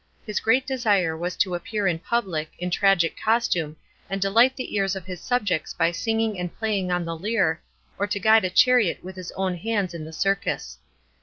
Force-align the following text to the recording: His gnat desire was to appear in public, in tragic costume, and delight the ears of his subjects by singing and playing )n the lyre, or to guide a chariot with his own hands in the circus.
His 0.25 0.41
gnat 0.43 0.65
desire 0.65 1.15
was 1.15 1.35
to 1.35 1.53
appear 1.53 1.85
in 1.85 1.99
public, 1.99 2.51
in 2.57 2.71
tragic 2.71 3.15
costume, 3.23 3.75
and 4.09 4.19
delight 4.19 4.55
the 4.55 4.73
ears 4.75 4.95
of 4.95 5.05
his 5.05 5.21
subjects 5.21 5.75
by 5.75 5.91
singing 5.91 6.39
and 6.39 6.57
playing 6.57 6.89
)n 6.91 7.05
the 7.05 7.15
lyre, 7.15 7.61
or 7.99 8.07
to 8.07 8.19
guide 8.19 8.43
a 8.45 8.49
chariot 8.49 9.03
with 9.03 9.15
his 9.15 9.31
own 9.33 9.53
hands 9.57 9.93
in 9.93 10.03
the 10.03 10.11
circus. 10.11 10.79